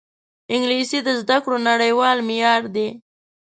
[0.53, 2.87] انګلیسي د زده کړو نړیوال معیار دی